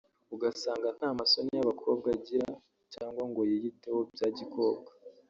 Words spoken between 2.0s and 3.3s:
agira cyangwa